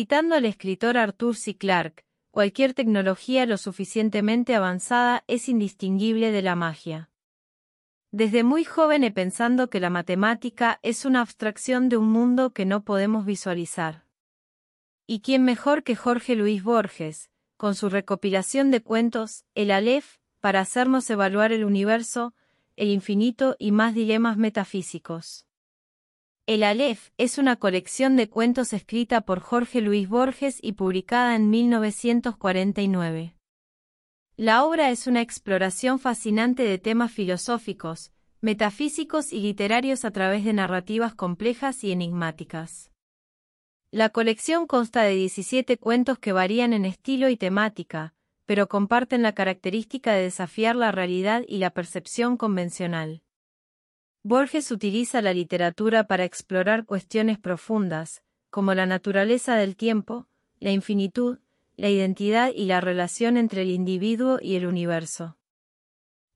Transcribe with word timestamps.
Citando 0.00 0.34
al 0.34 0.46
escritor 0.46 0.96
Arthur 0.96 1.36
C. 1.36 1.58
Clarke, 1.58 2.06
cualquier 2.30 2.72
tecnología 2.72 3.44
lo 3.44 3.58
suficientemente 3.58 4.54
avanzada 4.54 5.24
es 5.26 5.46
indistinguible 5.46 6.32
de 6.32 6.40
la 6.40 6.56
magia. 6.56 7.10
Desde 8.10 8.42
muy 8.42 8.64
joven 8.64 9.04
he 9.04 9.10
pensado 9.10 9.68
que 9.68 9.78
la 9.78 9.90
matemática 9.90 10.80
es 10.82 11.04
una 11.04 11.20
abstracción 11.20 11.90
de 11.90 11.98
un 11.98 12.08
mundo 12.10 12.54
que 12.54 12.64
no 12.64 12.82
podemos 12.82 13.26
visualizar. 13.26 14.06
¿Y 15.06 15.20
quién 15.20 15.44
mejor 15.44 15.82
que 15.82 15.96
Jorge 15.96 16.34
Luis 16.34 16.64
Borges, 16.64 17.28
con 17.58 17.74
su 17.74 17.90
recopilación 17.90 18.70
de 18.70 18.82
cuentos, 18.82 19.44
El 19.54 19.70
Aleph, 19.70 20.16
para 20.40 20.60
hacernos 20.60 21.10
evaluar 21.10 21.52
el 21.52 21.62
universo, 21.62 22.32
el 22.74 22.88
infinito 22.88 23.54
y 23.58 23.70
más 23.70 23.94
dilemas 23.94 24.38
metafísicos? 24.38 25.44
El 26.50 26.64
Aleph 26.64 27.10
es 27.16 27.38
una 27.38 27.54
colección 27.54 28.16
de 28.16 28.28
cuentos 28.28 28.72
escrita 28.72 29.20
por 29.20 29.38
Jorge 29.38 29.80
Luis 29.80 30.08
Borges 30.08 30.58
y 30.60 30.72
publicada 30.72 31.36
en 31.36 31.48
1949. 31.48 33.36
La 34.36 34.64
obra 34.64 34.90
es 34.90 35.06
una 35.06 35.20
exploración 35.20 36.00
fascinante 36.00 36.64
de 36.64 36.78
temas 36.78 37.12
filosóficos, 37.12 38.10
metafísicos 38.40 39.32
y 39.32 39.38
literarios 39.38 40.04
a 40.04 40.10
través 40.10 40.44
de 40.44 40.52
narrativas 40.52 41.14
complejas 41.14 41.84
y 41.84 41.92
enigmáticas. 41.92 42.90
La 43.92 44.08
colección 44.08 44.66
consta 44.66 45.02
de 45.02 45.14
17 45.14 45.78
cuentos 45.78 46.18
que 46.18 46.32
varían 46.32 46.72
en 46.72 46.84
estilo 46.84 47.28
y 47.28 47.36
temática, 47.36 48.12
pero 48.44 48.68
comparten 48.68 49.22
la 49.22 49.36
característica 49.36 50.14
de 50.14 50.22
desafiar 50.22 50.74
la 50.74 50.90
realidad 50.90 51.44
y 51.46 51.58
la 51.58 51.70
percepción 51.70 52.36
convencional. 52.36 53.22
Borges 54.22 54.70
utiliza 54.70 55.22
la 55.22 55.32
literatura 55.32 56.04
para 56.04 56.24
explorar 56.24 56.84
cuestiones 56.84 57.38
profundas, 57.38 58.22
como 58.50 58.74
la 58.74 58.84
naturaleza 58.84 59.54
del 59.56 59.76
tiempo, 59.76 60.26
la 60.58 60.72
infinitud, 60.72 61.38
la 61.76 61.88
identidad 61.88 62.52
y 62.54 62.66
la 62.66 62.82
relación 62.82 63.38
entre 63.38 63.62
el 63.62 63.70
individuo 63.70 64.38
y 64.42 64.56
el 64.56 64.66
universo. 64.66 65.38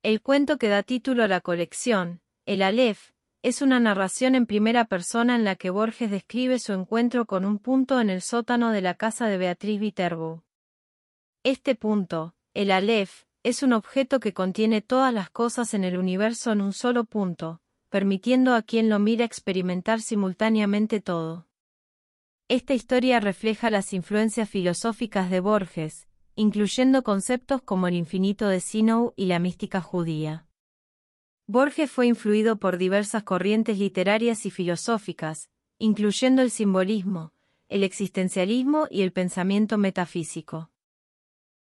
El 0.02 0.22
cuento 0.22 0.56
que 0.56 0.68
da 0.68 0.82
título 0.82 1.24
a 1.24 1.28
la 1.28 1.42
colección, 1.42 2.22
El 2.46 2.62
Aleph, 2.62 3.10
es 3.42 3.60
una 3.60 3.78
narración 3.80 4.34
en 4.34 4.46
primera 4.46 4.86
persona 4.86 5.36
en 5.36 5.44
la 5.44 5.54
que 5.54 5.68
Borges 5.68 6.10
describe 6.10 6.58
su 6.60 6.72
encuentro 6.72 7.26
con 7.26 7.44
un 7.44 7.58
punto 7.58 8.00
en 8.00 8.08
el 8.08 8.22
sótano 8.22 8.70
de 8.70 8.80
la 8.80 8.94
casa 8.94 9.26
de 9.26 9.36
Beatriz 9.36 9.78
Viterbo. 9.78 10.42
Este 11.42 11.74
punto, 11.74 12.34
el 12.54 12.70
Aleph, 12.70 13.24
es 13.42 13.62
un 13.62 13.74
objeto 13.74 14.20
que 14.20 14.32
contiene 14.32 14.80
todas 14.80 15.12
las 15.12 15.28
cosas 15.28 15.74
en 15.74 15.84
el 15.84 15.98
universo 15.98 16.52
en 16.52 16.62
un 16.62 16.72
solo 16.72 17.04
punto, 17.04 17.60
permitiendo 17.94 18.56
a 18.56 18.62
quien 18.62 18.88
lo 18.88 18.98
mira 18.98 19.24
experimentar 19.24 20.00
simultáneamente 20.00 21.00
todo. 21.00 21.46
Esta 22.48 22.74
historia 22.74 23.20
refleja 23.20 23.70
las 23.70 23.92
influencias 23.92 24.50
filosóficas 24.50 25.30
de 25.30 25.38
Borges, 25.38 26.08
incluyendo 26.34 27.04
conceptos 27.04 27.62
como 27.62 27.86
el 27.86 27.94
infinito 27.94 28.48
de 28.48 28.58
Sinou 28.58 29.12
y 29.14 29.26
la 29.26 29.38
mística 29.38 29.80
judía. 29.80 30.48
Borges 31.46 31.88
fue 31.88 32.08
influido 32.08 32.56
por 32.56 32.78
diversas 32.78 33.22
corrientes 33.22 33.78
literarias 33.78 34.44
y 34.44 34.50
filosóficas, 34.50 35.48
incluyendo 35.78 36.42
el 36.42 36.50
simbolismo, 36.50 37.32
el 37.68 37.84
existencialismo 37.84 38.88
y 38.90 39.02
el 39.02 39.12
pensamiento 39.12 39.78
metafísico. 39.78 40.72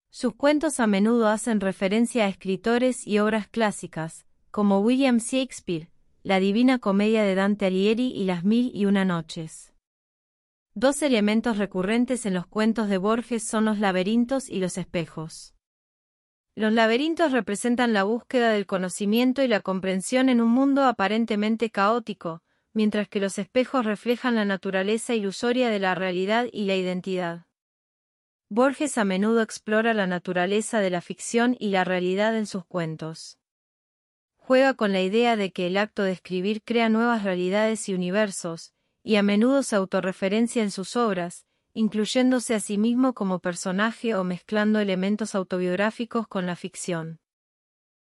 Sus 0.09 0.33
cuentos 0.33 0.79
a 0.79 0.87
menudo 0.87 1.27
hacen 1.27 1.59
referencia 1.59 2.25
a 2.25 2.27
escritores 2.27 3.05
y 3.05 3.19
obras 3.19 3.47
clásicas, 3.47 4.25
como 4.49 4.79
William 4.79 5.19
Shakespeare, 5.19 5.92
La 6.25 6.39
Divina 6.39 6.79
Comedia 6.79 7.21
de 7.23 7.35
Dante 7.35 7.65
Alighieri 7.65 8.13
y 8.15 8.23
Las 8.23 8.45
Mil 8.45 8.71
y 8.73 8.85
Una 8.85 9.03
Noches. 9.03 9.73
Dos 10.73 11.01
elementos 11.01 11.57
recurrentes 11.57 12.25
en 12.25 12.33
los 12.33 12.47
cuentos 12.47 12.87
de 12.87 12.97
Borges 12.97 13.43
son 13.43 13.65
los 13.65 13.77
laberintos 13.77 14.47
y 14.47 14.59
los 14.59 14.77
espejos. 14.77 15.53
Los 16.55 16.71
laberintos 16.71 17.33
representan 17.33 17.91
la 17.91 18.03
búsqueda 18.03 18.51
del 18.51 18.65
conocimiento 18.65 19.43
y 19.43 19.49
la 19.49 19.59
comprensión 19.59 20.29
en 20.29 20.39
un 20.39 20.47
mundo 20.47 20.85
aparentemente 20.85 21.69
caótico, 21.71 22.41
mientras 22.71 23.09
que 23.09 23.19
los 23.19 23.37
espejos 23.37 23.85
reflejan 23.85 24.35
la 24.35 24.45
naturaleza 24.45 25.13
ilusoria 25.15 25.69
de 25.69 25.79
la 25.79 25.93
realidad 25.93 26.47
y 26.53 26.63
la 26.63 26.77
identidad. 26.77 27.47
Borges 28.47 28.97
a 28.97 29.03
menudo 29.03 29.41
explora 29.41 29.93
la 29.93 30.07
naturaleza 30.07 30.79
de 30.79 30.89
la 30.89 31.01
ficción 31.01 31.57
y 31.59 31.71
la 31.71 31.83
realidad 31.83 32.37
en 32.37 32.45
sus 32.45 32.63
cuentos. 32.63 33.39
Juega 34.45 34.73
con 34.73 34.91
la 34.91 35.01
idea 35.01 35.37
de 35.37 35.53
que 35.53 35.67
el 35.67 35.77
acto 35.77 36.03
de 36.03 36.11
escribir 36.11 36.63
crea 36.63 36.89
nuevas 36.89 37.23
realidades 37.23 37.87
y 37.87 37.93
universos, 37.93 38.73
y 39.01 39.15
a 39.15 39.23
menudo 39.23 39.63
se 39.63 39.77
autorreferencia 39.77 40.61
en 40.61 40.69
sus 40.69 40.97
obras, 40.97 41.45
incluyéndose 41.73 42.53
a 42.53 42.59
sí 42.59 42.77
mismo 42.77 43.13
como 43.13 43.39
personaje 43.39 44.15
o 44.15 44.25
mezclando 44.25 44.81
elementos 44.81 45.33
autobiográficos 45.33 46.27
con 46.27 46.45
la 46.45 46.57
ficción. 46.57 47.21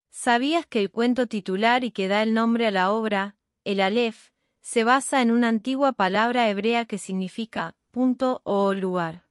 ¿Sabías 0.09 0.66
que 0.66 0.79
el 0.79 0.89
cuento 0.89 1.27
titular 1.27 1.83
y 1.83 1.91
que 1.91 2.07
da 2.07 2.23
el 2.23 2.33
nombre 2.33 2.65
a 2.65 2.71
la 2.71 2.91
obra, 2.91 3.38
el 3.63 3.79
Aleph, 3.79 4.29
se 4.59 4.83
basa 4.83 5.21
en 5.21 5.29
una 5.29 5.50
antigua 5.50 5.94
palabra 5.94 6.50
hebrea 6.50 6.85
que 6.85 6.97
significa 6.97 7.75
punto 7.91 8.41
o 8.44 8.73
lugar? 8.73 9.27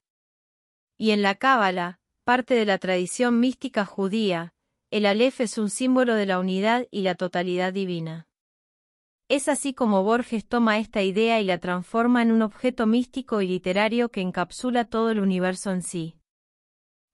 Y 0.96 1.10
en 1.10 1.22
la 1.22 1.34
Cábala, 1.34 1.98
parte 2.22 2.54
de 2.54 2.64
la 2.64 2.78
tradición 2.78 3.40
mística 3.40 3.84
judía, 3.84 4.54
el 4.92 5.06
Aleph 5.06 5.40
es 5.40 5.56
un 5.56 5.70
símbolo 5.70 6.14
de 6.14 6.26
la 6.26 6.38
unidad 6.38 6.86
y 6.90 7.00
la 7.00 7.14
totalidad 7.14 7.72
divina. 7.72 8.28
Es 9.26 9.48
así 9.48 9.72
como 9.72 10.04
Borges 10.04 10.46
toma 10.46 10.78
esta 10.78 11.00
idea 11.00 11.40
y 11.40 11.44
la 11.44 11.56
transforma 11.56 12.20
en 12.20 12.30
un 12.30 12.42
objeto 12.42 12.86
místico 12.86 13.40
y 13.40 13.48
literario 13.48 14.10
que 14.10 14.20
encapsula 14.20 14.84
todo 14.84 15.10
el 15.10 15.18
universo 15.18 15.70
en 15.70 15.80
sí. 15.80 16.18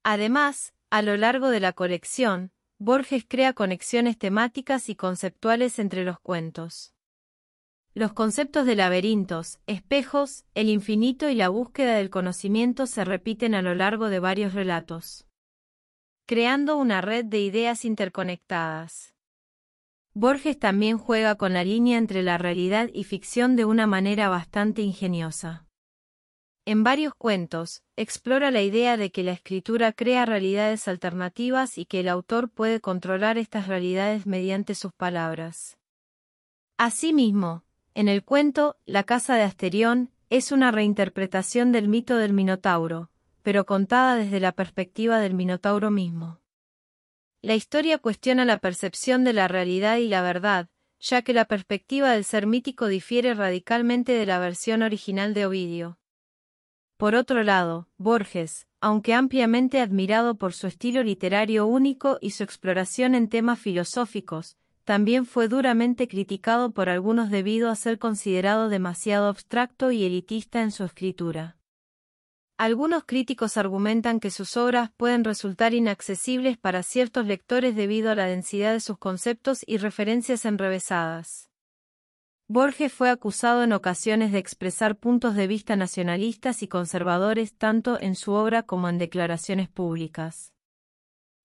Además, 0.02 0.74
a 0.90 1.02
lo 1.02 1.16
largo 1.16 1.50
de 1.50 1.60
la 1.60 1.72
colección, 1.72 2.50
Borges 2.80 3.24
crea 3.28 3.52
conexiones 3.52 4.18
temáticas 4.18 4.88
y 4.88 4.96
conceptuales 4.96 5.78
entre 5.78 6.02
los 6.02 6.18
cuentos. 6.18 6.94
Los 7.94 8.12
conceptos 8.12 8.66
de 8.66 8.74
laberintos, 8.74 9.60
espejos, 9.68 10.44
el 10.54 10.68
infinito 10.68 11.28
y 11.28 11.36
la 11.36 11.48
búsqueda 11.48 11.94
del 11.94 12.10
conocimiento 12.10 12.88
se 12.88 13.04
repiten 13.04 13.54
a 13.54 13.62
lo 13.62 13.76
largo 13.76 14.08
de 14.08 14.18
varios 14.18 14.52
relatos, 14.52 15.27
creando 16.28 16.76
una 16.76 17.00
red 17.00 17.24
de 17.24 17.40
ideas 17.40 17.86
interconectadas. 17.86 19.14
Borges 20.12 20.58
también 20.58 20.98
juega 20.98 21.36
con 21.36 21.54
la 21.54 21.64
línea 21.64 21.96
entre 21.96 22.22
la 22.22 22.36
realidad 22.36 22.90
y 22.92 23.04
ficción 23.04 23.56
de 23.56 23.64
una 23.64 23.86
manera 23.86 24.28
bastante 24.28 24.82
ingeniosa. 24.82 25.64
En 26.66 26.84
varios 26.84 27.14
cuentos, 27.14 27.82
explora 27.96 28.50
la 28.50 28.60
idea 28.60 28.98
de 28.98 29.10
que 29.10 29.22
la 29.22 29.32
escritura 29.32 29.94
crea 29.94 30.26
realidades 30.26 30.86
alternativas 30.86 31.78
y 31.78 31.86
que 31.86 32.00
el 32.00 32.10
autor 32.10 32.50
puede 32.50 32.82
controlar 32.82 33.38
estas 33.38 33.66
realidades 33.66 34.26
mediante 34.26 34.74
sus 34.74 34.92
palabras. 34.92 35.78
Asimismo, 36.76 37.64
en 37.94 38.06
el 38.06 38.22
cuento 38.22 38.76
La 38.84 39.04
casa 39.04 39.36
de 39.36 39.44
Asterión 39.44 40.10
es 40.28 40.52
una 40.52 40.72
reinterpretación 40.72 41.72
del 41.72 41.88
mito 41.88 42.18
del 42.18 42.34
Minotauro, 42.34 43.08
pero 43.42 43.66
contada 43.66 44.16
desde 44.16 44.40
la 44.40 44.52
perspectiva 44.52 45.18
del 45.18 45.34
Minotauro 45.34 45.90
mismo. 45.90 46.40
La 47.40 47.54
historia 47.54 47.98
cuestiona 47.98 48.44
la 48.44 48.58
percepción 48.58 49.24
de 49.24 49.32
la 49.32 49.48
realidad 49.48 49.98
y 49.98 50.08
la 50.08 50.22
verdad, 50.22 50.68
ya 51.00 51.22
que 51.22 51.32
la 51.32 51.44
perspectiva 51.44 52.12
del 52.12 52.24
ser 52.24 52.46
mítico 52.46 52.86
difiere 52.86 53.34
radicalmente 53.34 54.12
de 54.12 54.26
la 54.26 54.38
versión 54.38 54.82
original 54.82 55.34
de 55.34 55.46
Ovidio. 55.46 55.98
Por 56.96 57.14
otro 57.14 57.44
lado, 57.44 57.88
Borges, 57.96 58.66
aunque 58.80 59.14
ampliamente 59.14 59.80
admirado 59.80 60.36
por 60.36 60.52
su 60.52 60.66
estilo 60.66 61.02
literario 61.04 61.66
único 61.66 62.18
y 62.20 62.30
su 62.30 62.42
exploración 62.42 63.14
en 63.14 63.28
temas 63.28 63.60
filosóficos, 63.60 64.56
también 64.84 65.26
fue 65.26 65.48
duramente 65.48 66.08
criticado 66.08 66.72
por 66.72 66.88
algunos 66.88 67.30
debido 67.30 67.68
a 67.70 67.76
ser 67.76 67.98
considerado 67.98 68.68
demasiado 68.68 69.28
abstracto 69.28 69.92
y 69.92 70.04
elitista 70.04 70.62
en 70.62 70.70
su 70.70 70.84
escritura. 70.84 71.57
Algunos 72.58 73.04
críticos 73.04 73.56
argumentan 73.56 74.18
que 74.18 74.32
sus 74.32 74.56
obras 74.56 74.90
pueden 74.96 75.22
resultar 75.22 75.74
inaccesibles 75.74 76.58
para 76.58 76.82
ciertos 76.82 77.24
lectores 77.24 77.76
debido 77.76 78.10
a 78.10 78.16
la 78.16 78.26
densidad 78.26 78.72
de 78.72 78.80
sus 78.80 78.98
conceptos 78.98 79.62
y 79.64 79.76
referencias 79.76 80.44
enrevesadas. 80.44 81.52
Borges 82.48 82.92
fue 82.92 83.10
acusado 83.10 83.62
en 83.62 83.72
ocasiones 83.72 84.32
de 84.32 84.38
expresar 84.38 84.96
puntos 84.96 85.36
de 85.36 85.46
vista 85.46 85.76
nacionalistas 85.76 86.64
y 86.64 86.66
conservadores 86.66 87.54
tanto 87.54 87.96
en 88.00 88.16
su 88.16 88.32
obra 88.32 88.64
como 88.64 88.88
en 88.88 88.98
declaraciones 88.98 89.68
públicas. 89.68 90.52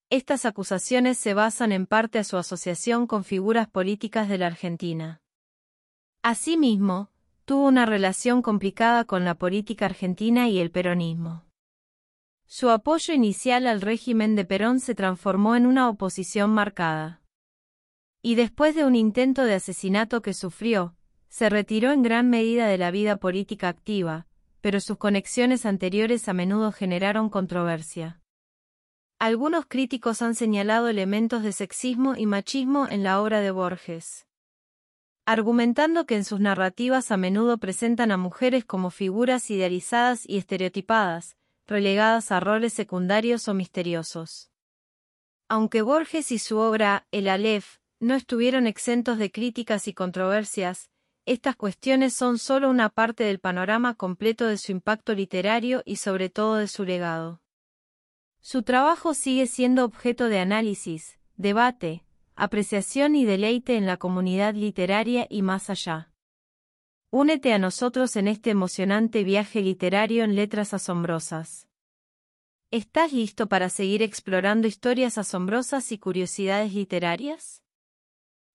Estas 0.09 0.45
acusaciones 0.45 1.19
se 1.19 1.35
basan 1.35 1.71
en 1.73 1.85
parte 1.85 2.17
a 2.17 2.23
su 2.23 2.37
asociación 2.37 3.05
con 3.05 3.23
figuras 3.23 3.69
políticas 3.69 4.29
de 4.29 4.39
la 4.39 4.47
Argentina. 4.47 5.21
Asimismo, 6.23 7.12
tuvo 7.45 7.67
una 7.67 7.85
relación 7.85 8.41
complicada 8.41 9.03
con 9.05 9.25
la 9.25 9.35
política 9.35 9.85
argentina 9.85 10.47
y 10.47 10.59
el 10.59 10.71
peronismo. 10.71 11.45
Su 12.45 12.69
apoyo 12.69 13.13
inicial 13.13 13.67
al 13.67 13.81
régimen 13.81 14.35
de 14.35 14.45
Perón 14.45 14.79
se 14.79 14.95
transformó 14.95 15.55
en 15.55 15.65
una 15.65 15.89
oposición 15.89 16.51
marcada. 16.51 17.21
Y 18.21 18.35
después 18.35 18.75
de 18.75 18.85
un 18.85 18.95
intento 18.95 19.43
de 19.43 19.55
asesinato 19.55 20.21
que 20.21 20.33
sufrió, 20.33 20.95
se 21.29 21.49
retiró 21.49 21.91
en 21.91 22.03
gran 22.03 22.29
medida 22.29 22.67
de 22.67 22.77
la 22.77 22.91
vida 22.91 23.17
política 23.17 23.67
activa, 23.67 24.27
pero 24.61 24.79
sus 24.79 24.97
conexiones 24.97 25.65
anteriores 25.65 26.29
a 26.29 26.33
menudo 26.33 26.71
generaron 26.71 27.29
controversia. 27.29 28.21
Algunos 29.19 29.65
críticos 29.65 30.21
han 30.21 30.35
señalado 30.35 30.87
elementos 30.87 31.43
de 31.43 31.51
sexismo 31.51 32.15
y 32.15 32.25
machismo 32.25 32.87
en 32.87 33.03
la 33.03 33.21
obra 33.21 33.41
de 33.41 33.51
Borges, 33.51 34.27
argumentando 35.25 36.05
que 36.05 36.15
en 36.15 36.25
sus 36.25 36.39
narrativas 36.39 37.11
a 37.11 37.17
menudo 37.17 37.57
presentan 37.57 38.11
a 38.11 38.17
mujeres 38.17 38.65
como 38.65 38.89
figuras 38.89 39.49
idealizadas 39.49 40.27
y 40.27 40.37
estereotipadas, 40.37 41.37
relegadas 41.65 42.31
a 42.31 42.39
roles 42.39 42.73
secundarios 42.73 43.47
o 43.47 43.53
misteriosos. 43.53 44.51
Aunque 45.47 45.81
Borges 45.81 46.31
y 46.31 46.39
su 46.39 46.57
obra, 46.57 47.07
El 47.11 47.29
Aleph, 47.29 47.77
no 47.99 48.15
estuvieron 48.15 48.67
exentos 48.67 49.17
de 49.17 49.31
críticas 49.31 49.87
y 49.87 49.93
controversias, 49.93 50.89
estas 51.25 51.55
cuestiones 51.55 52.13
son 52.13 52.37
solo 52.37 52.69
una 52.69 52.89
parte 52.89 53.23
del 53.23 53.39
panorama 53.39 53.93
completo 53.93 54.45
de 54.45 54.57
su 54.57 54.73
impacto 54.73 55.13
literario 55.13 55.81
y 55.85 55.95
sobre 55.95 56.29
todo 56.29 56.55
de 56.55 56.67
su 56.67 56.83
legado. 56.83 57.41
Su 58.41 58.63
trabajo 58.63 59.13
sigue 59.13 59.47
siendo 59.47 59.85
objeto 59.85 60.27
de 60.27 60.39
análisis, 60.39 61.17
debate, 61.37 62.03
apreciación 62.35 63.15
y 63.15 63.25
deleite 63.25 63.75
en 63.75 63.85
la 63.85 63.97
comunidad 63.97 64.55
literaria 64.55 65.27
y 65.29 65.41
más 65.41 65.69
allá. 65.69 66.11
Únete 67.09 67.53
a 67.53 67.59
nosotros 67.59 68.15
en 68.15 68.27
este 68.27 68.49
emocionante 68.49 69.23
viaje 69.23 69.61
literario 69.61 70.23
en 70.23 70.35
letras 70.35 70.73
asombrosas. 70.73 71.67
¿Estás 72.71 73.13
listo 73.13 73.47
para 73.47 73.69
seguir 73.69 74.01
explorando 74.01 74.67
historias 74.67 75.19
asombrosas 75.19 75.91
y 75.91 75.99
curiosidades 75.99 76.73
literarias? 76.73 77.61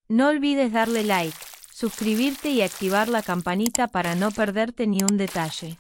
No 0.09 0.29
olvides 0.29 0.73
darle 0.73 1.05
like, 1.05 1.37
suscribirte 1.73 2.51
y 2.51 2.63
activar 2.63 3.09
la 3.09 3.23
campanita 3.23 3.87
para 3.87 4.17
no 4.17 4.33
perderte 4.33 4.89
ni 4.89 5.03
un 5.03 5.17
detalle. 5.19 5.79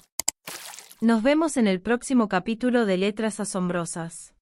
Nos 1.01 1.25
vemos 1.25 1.57
en 1.57 1.67
el 1.67 1.81
próximo 1.81 2.29
capítulo 2.29 2.87
de 2.87 2.97
Letras 2.99 3.41
Asombrosas. 3.41 4.38